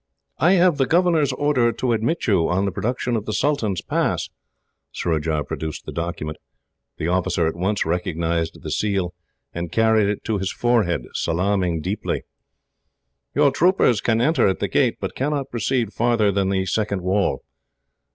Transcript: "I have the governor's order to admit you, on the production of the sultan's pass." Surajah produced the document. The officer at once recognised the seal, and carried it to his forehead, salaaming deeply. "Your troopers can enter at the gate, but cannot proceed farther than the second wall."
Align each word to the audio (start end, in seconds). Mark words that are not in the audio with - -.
"I 0.39 0.53
have 0.53 0.77
the 0.79 0.87
governor's 0.87 1.31
order 1.31 1.71
to 1.73 1.93
admit 1.93 2.25
you, 2.25 2.49
on 2.49 2.65
the 2.65 2.71
production 2.71 3.15
of 3.15 3.25
the 3.27 3.33
sultan's 3.33 3.83
pass." 3.83 4.29
Surajah 4.91 5.43
produced 5.43 5.85
the 5.85 5.91
document. 5.91 6.39
The 6.97 7.07
officer 7.07 7.45
at 7.45 7.55
once 7.55 7.85
recognised 7.85 8.63
the 8.63 8.71
seal, 8.71 9.13
and 9.53 9.71
carried 9.71 10.09
it 10.09 10.23
to 10.23 10.39
his 10.39 10.51
forehead, 10.51 11.05
salaaming 11.13 11.81
deeply. 11.81 12.23
"Your 13.35 13.51
troopers 13.51 14.01
can 14.01 14.21
enter 14.21 14.47
at 14.47 14.57
the 14.57 14.67
gate, 14.67 14.97
but 14.99 15.13
cannot 15.13 15.51
proceed 15.51 15.93
farther 15.93 16.31
than 16.31 16.49
the 16.49 16.65
second 16.65 17.03
wall." 17.03 17.43